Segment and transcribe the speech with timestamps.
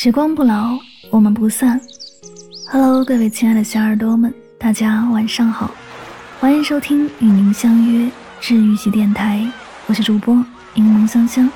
[0.00, 0.78] 时光不老，
[1.10, 1.80] 我们不散。
[2.70, 5.72] Hello，各位亲爱的小耳朵们，大家晚上好，
[6.38, 8.08] 欢迎收听与您相约
[8.40, 9.44] 治愈系电台，
[9.88, 10.36] 我是主播
[10.74, 11.50] 柠檬香香，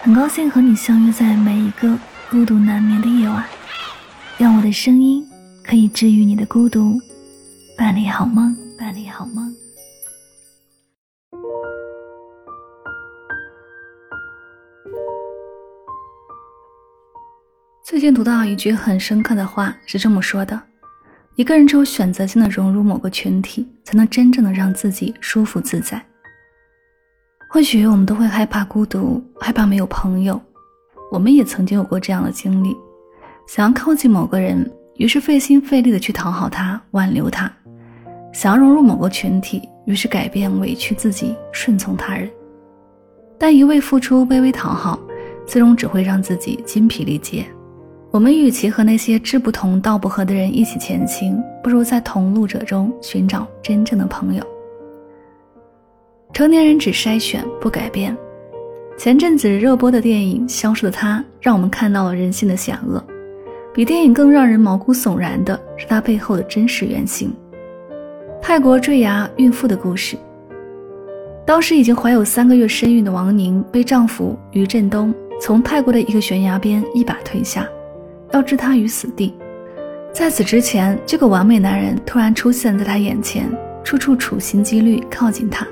[0.00, 1.96] 很高兴和你相约在每一个
[2.32, 3.44] 孤独难眠的夜晚，
[4.36, 5.24] 让我的声音
[5.62, 7.00] 可以治愈你的孤独，
[7.78, 9.51] 伴你好梦，伴你好梦。
[17.92, 20.58] 最近读到一句很深刻的话，是这么说的：
[21.36, 26.02] 一个人只有选择性的融入某个群体，才能真正的让自己舒服自在。
[27.50, 30.40] 或许我们都会害怕孤独，害怕没有朋友。
[31.10, 32.74] 我们也曾经有过这样的经历，
[33.46, 37.46] 想要靠近某个人，于是费心费力的去讨好他、挽留他；
[38.32, 42.30] 想要融入某个群体，于是改变、委屈自己、顺从他人。
[43.38, 44.98] 但一味付出、卑微讨好，
[45.46, 47.44] 最终只会让自己筋疲力竭。
[48.12, 54.44] 我们与其和那些志不同道不合的人一起前行，不如在同路者中寻找真正的朋友。
[56.34, 58.14] 成年人只筛选不改变。
[58.98, 63.02] 前阵子热播的电影《消失的她》，让我们看到了人性的险恶。
[63.72, 67.32] 比电影更让人毛骨悚然的是它背后的真实原型——
[68.42, 70.18] 泰国坠崖孕妇的故事。
[71.46, 77.66] 当时已经怀有三个月身孕的王宁，被丈夫于振东从泰国的一个悬崖边一把推下。
[78.32, 79.34] 要置他于死地，
[80.12, 83.46] 在此之前，这个完美男人突然出现在他眼前，
[83.84, 85.66] 处处处心积虑靠近他，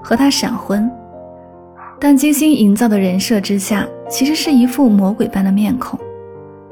[0.00, 0.90] 和他闪婚。
[2.00, 5.98] 但精心营造的人设之下，其实是一副魔鬼般的面孔。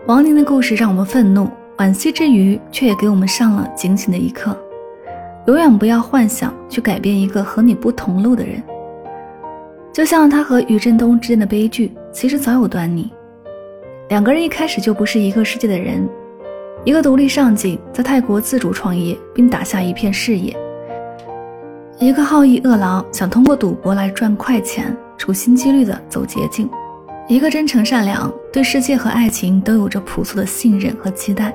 [0.06, 4.56] 王宁的故事让我们愤怒、惋惜之余，却也给我们上了警醒的一课：
[5.46, 8.62] 永远不要幻想去改变一个和你不同路的人。
[9.92, 13.12] 就像他和于振东之间的悲剧，其实早有端倪。
[14.10, 16.04] 两个人一开始就不是一个世界的人，
[16.84, 20.52] 一个独立上进，在泰国自主创业并打下一片事业；
[22.00, 26.66] 一个好逸恶劳，想通过赌博来赚快钱，处心积虑的走捷径；
[27.28, 31.52] 一个真诚善良，对世界和爱情都有着朴素的信任和期待；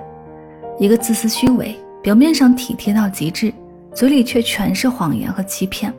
[0.79, 3.51] 一个自私虚伪，表面上体贴到极致，
[3.93, 5.93] 嘴里却全是谎言和欺骗。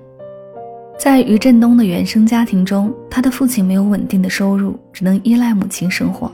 [0.98, 6.32] 在于振东的原生家庭中，他的父亲没有稳定的收入，只能依赖母亲生活。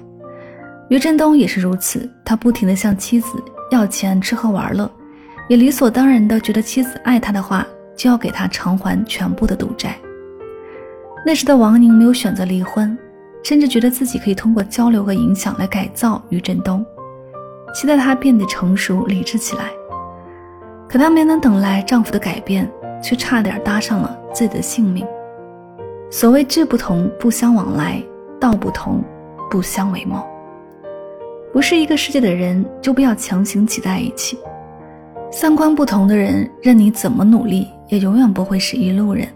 [0.92, 4.90] 于振东也是如此，他不停地向妻子要钱吃喝玩乐，
[5.48, 7.66] 也理所当然地觉得妻子爱他的话
[7.96, 9.96] 就要给他偿还全部的赌债。
[11.24, 12.94] 那时的王宁没有选择离婚，
[13.42, 16.84] 甚至觉得自己可以通过交流和影响来改造于振东，
[17.74, 19.70] 期待他变得成熟理智起来。
[20.90, 22.70] 可她没能等来丈夫的改变，
[23.02, 25.06] 却差点搭上了自己的性命。
[26.10, 28.02] 所谓志不同不相往来，
[28.38, 29.02] 道不同
[29.50, 30.22] 不相为谋。
[31.52, 34.38] 不是一个世界的人，就不要强行挤在一起。
[35.30, 39.28] 三观不同的人，任你怎么努力，也永远不会是一路人。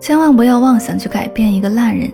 [0.00, 2.10] 千万不要妄想去改变一个烂人，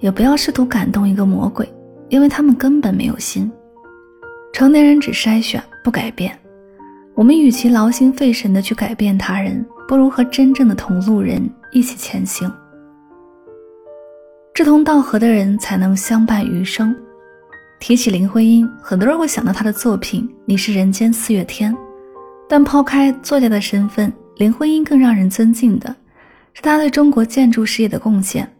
[0.00, 1.68] 也不要试图感动一个魔鬼，
[2.08, 3.50] 因为他们根本没有心。
[4.52, 6.36] 成年人只筛选不改变。
[7.14, 12.52] 我们与其劳心费神的去改变他人，不如和真正的同路人一起前行。
[14.52, 16.94] 志同道合的人才能相伴余生。
[17.80, 21.72] 提起林徽因，很多人会想到她的作品《你是人间四月天》，
[22.48, 25.94] 但抛开作家的身份，林徽因更让人尊敬的
[26.52, 28.50] 是她对中国建筑事业的贡献。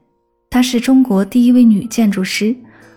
[0.51, 2.55] 她是中国第一位女建筑师，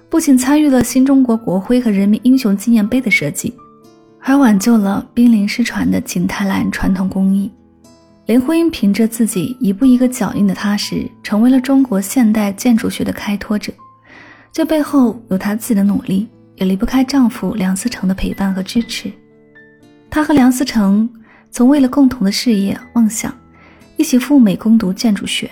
[0.09, 3.53] 不仅参与了新中国国徽和人民英雄纪念碑的设计，
[4.19, 7.51] 还挽救了濒临失传的景泰蓝传统工艺。
[8.27, 13.73] 林徽因凭着自己一步一个脚印的踏实，成为了中国现代建筑学的开拓者。
[14.53, 19.11] 这背后有她自己的努力，也离不开丈夫梁思成的陪伴和支持。
[20.09, 21.09] 她和梁思成
[21.49, 23.33] 曾为了共同的事业梦想，
[23.95, 25.49] 一起赴美攻读建筑学。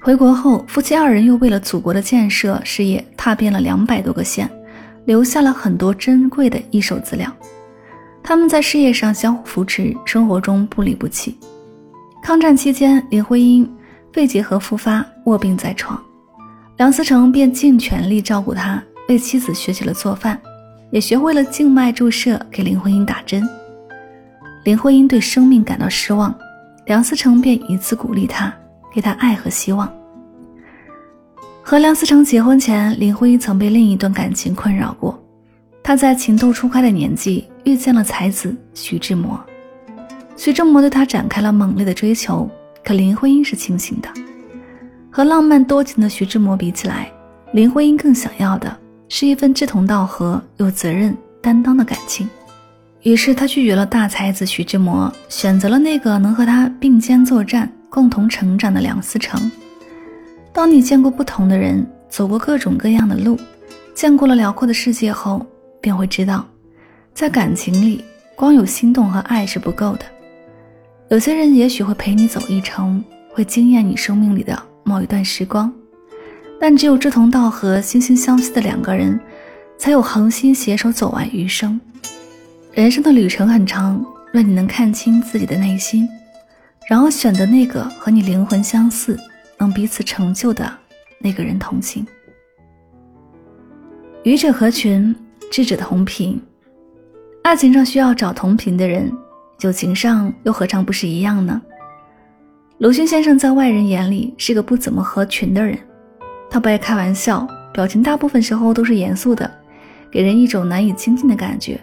[0.00, 4.48] 回国后，夫妻二人又为了祖国的建设事业踏遍了两百多个县，
[5.06, 7.34] 留下了很多珍贵的一手资料。
[8.22, 11.36] 他们在事业上相互扶持，生活中不离不弃。
[12.22, 13.68] 抗战期间，林徽因
[14.12, 16.00] 肺结核复发，卧病在床。
[16.76, 20.40] 梁思成便尽全力照顾他，为妻子学起了做饭，
[20.90, 23.48] 也学会了静脉注射给林徽因打针。
[24.64, 26.34] 林徽因对生命感到失望，
[26.86, 28.52] 梁思成便一次鼓励她，
[28.92, 29.88] 给她爱和希望。
[31.62, 35.16] 和梁思成结婚前，林徽因曾被另一段感情困扰过。
[35.80, 39.38] 她在情窦初开的年纪遇见了才子徐志摩，
[40.36, 42.50] 徐志摩对她展开了猛烈的追求，
[42.84, 44.08] 可林徽因是清醒的。
[45.16, 47.08] 和浪漫多情的徐志摩比起来，
[47.52, 48.76] 林徽因更想要的
[49.08, 52.28] 是一份志同道合、有责任担当的感情。
[53.02, 59.48] 于是他拒绝了大才子徐志摩，选择了那个能和他并肩作战、共同成长的梁思成。
[60.52, 63.38] 当你见过不同的人，走过各种各样的路，
[63.94, 65.46] 见过了辽阔的世界后，
[65.80, 66.44] 便会知道，
[67.14, 70.00] 在感情里，光有心动和爱是不够的。
[71.08, 75.72] 有些人也许会陪你走一程，会惊艳你生命里的某一段时光，
[76.60, 79.18] 但只有志同道合、惺惺相惜的两个人，
[79.78, 81.80] 才有恒心携手走完余生。
[82.72, 86.08] 人生的旅程很长，愿你能看清自己的内心，
[86.88, 89.18] 然后选择那个和你灵魂相似、
[89.58, 90.70] 能彼此成就的
[91.18, 92.06] 那个人同行。
[94.22, 95.14] 愚者合群，
[95.50, 96.40] 智者同频。
[97.42, 99.12] 爱情上需要找同频的人，
[99.60, 101.60] 友情上又何尝不是一样呢？
[102.78, 105.78] 鲁迅先生在外人眼里是个不怎么合群的人，
[106.50, 109.48] 他不爱开玩笑，表情大部分时候都是严肃的，
[110.10, 111.80] 给人一种难以亲近的感觉。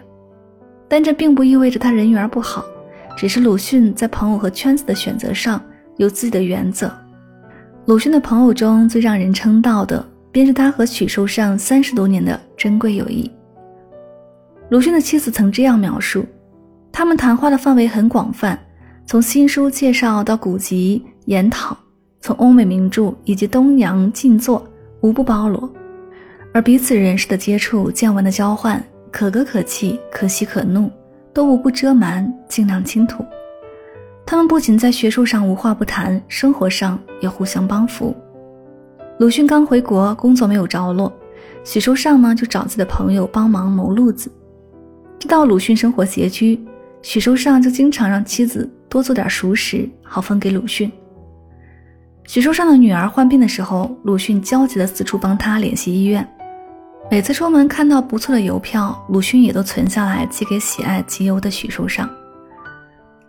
[0.88, 2.62] 但这并不意味着他人缘不好，
[3.16, 5.58] 只是鲁迅在朋友和圈子的选择上
[5.96, 6.92] 有自己的原则。
[7.86, 13.30] 鲁迅的朋友中最让人称道的，便是他和许寿裳三十多年的珍贵友谊。
[14.68, 16.26] 鲁迅的妻子曾这样描述：
[16.92, 18.58] 他们谈话的范围很广泛，
[19.06, 21.76] 从新书介绍到古籍研讨，
[22.20, 24.66] 从欧美名著以及东洋静坐，
[25.00, 25.70] 无不包罗。
[26.54, 28.82] 而彼此人士的接触、见闻的交换。
[29.10, 30.90] 可歌可泣，可喜可怒，
[31.34, 33.22] 都无不遮瞒，尽量倾吐。
[34.24, 38.16] 他们不仅在学术上无话不谈，生活上也互相帮扶。
[39.18, 41.12] 鲁迅刚回国，工作没有着落，
[41.62, 44.32] 许寿裳呢就找自己的朋友帮忙谋路子。
[45.18, 46.64] 知道鲁迅生活拮据，
[47.02, 50.92] 许寿裳就经常让妻子多做点熟食，好分给鲁迅。
[52.26, 56.28] 许寿裳的女儿患病的时候，鲁迅焦急地四处帮她联系医院。
[57.10, 62.06] 每次出门看到不错的邮票，鲁迅也都存下来寄给喜爱集邮的许寿裳。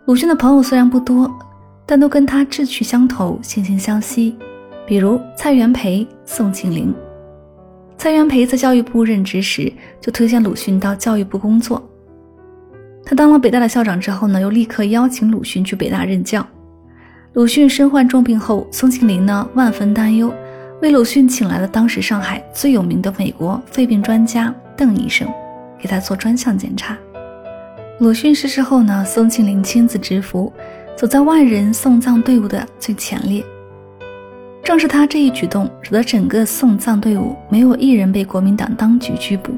[0.04, 1.34] 鲁迅的朋友虽然不多，
[1.86, 4.36] 但都跟他志趣相投、惺惺相惜。
[4.86, 6.94] 比如蔡元培、宋庆龄。
[7.96, 11.82] 蔡元培在教育部任职时，就推荐鲁迅到教育部工作。
[13.06, 16.46] 他当了北大的校长之后呢，又立刻邀请鲁迅去北大任教。
[17.34, 20.32] 鲁迅身患重病后，宋庆龄呢万分担忧。
[20.80, 25.28] 为鲁迅请来了当时上海最有名的美国肺病专家邓医生，
[25.78, 26.96] 给他做专项检查。
[28.00, 30.52] 鲁迅逝世后呢，宋庆龄亲自执符，
[30.96, 33.44] 走在万人送葬队伍的最前列。
[34.62, 39.52] 正是他这一举动，使得整个送葬队伍没有一人被国民党当局拘捕。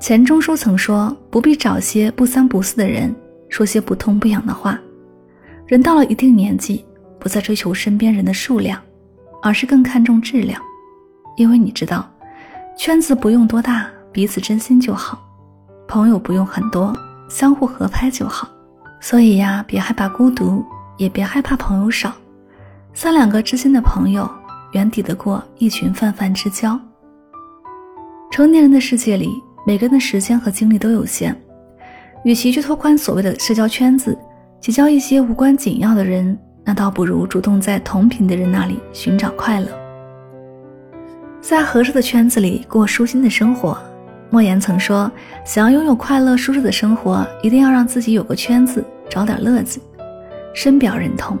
[0.00, 3.14] 钱钟书曾说：“不必找些不三不四的人，
[3.50, 4.80] 说些不痛不痒的话。
[5.66, 6.84] 人到了一定年纪，
[7.18, 8.80] 不再追求身边人的数量。”
[9.42, 10.60] 而是更看重质量，
[11.34, 12.06] 因为你知道，
[12.76, 15.16] 圈子不用多大，彼此真心就好；
[15.88, 16.94] 朋友不用很多，
[17.26, 18.46] 相互合拍就好。
[19.00, 20.62] 所以呀，别害怕孤独，
[20.98, 22.12] 也别害怕朋友少。
[22.92, 24.30] 三两个知心的朋友，
[24.72, 26.78] 远抵得过一群泛泛之交。
[28.30, 29.30] 成年人的世界里，
[29.70, 31.32] 每个人的时间和精力都有限，
[32.24, 34.18] 与其去拓宽所谓的社交圈子，
[34.60, 36.36] 结交一些无关紧要的人。
[36.64, 39.68] 那倒不如主动在同频的人那里寻找快乐，
[41.40, 43.78] 在合适的圈子里过舒心的生活。
[44.28, 45.08] 莫言曾说
[45.46, 49.80] ：“想要拥有快乐舒适的生活，一定要让自己有个圈子，找点乐子。”
[50.52, 51.38] 深表认同。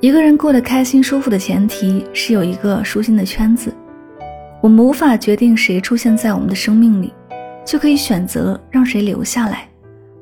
[0.00, 3.70] 一个人过得开心舒服的前提是有一个舒心的圈子。
[4.62, 7.12] 我们无法决定谁出现在我们的生命里，
[7.66, 9.68] 就可以选择让谁留下来。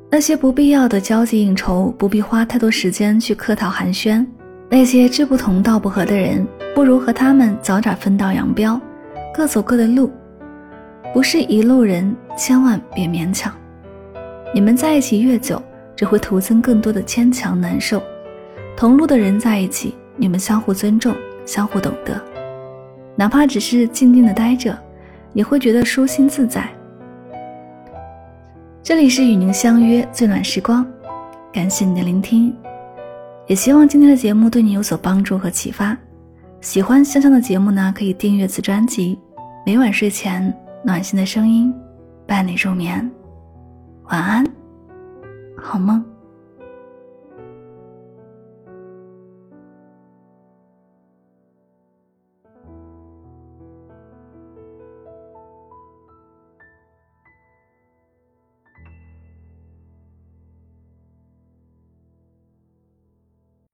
[0.09, 4.25] 那些不必要的交际应酬，不必花太多时间去客套寒暄。
[4.69, 8.81] 那些志不同道不合的人，不如和他们早点分道扬镳，
[9.33, 10.11] 各走各的路。
[11.13, 13.53] 不是一路人，千万别勉强。
[14.53, 15.61] 你们在一起越久，
[15.95, 18.01] 只会徒增更多的牵强难受。
[18.75, 22.19] 同路的人在一起，你们相互尊重，相互懂得，
[23.15, 24.77] 哪怕只是静静的待着，
[25.33, 26.69] 也会觉得舒心自在。
[28.85, 30.85] 这里是与您相约最暖时光，
[31.51, 32.55] 感谢你的聆听，
[33.47, 35.97] 也希望今天的节目对你有所帮助和启发。
[36.61, 39.17] 喜欢香香的节目呢，可以订阅此专辑。
[39.65, 41.73] 每晚睡前，暖心的声音
[42.27, 43.09] 伴你入眠，
[44.11, 44.45] 晚安，
[45.57, 46.05] 好梦。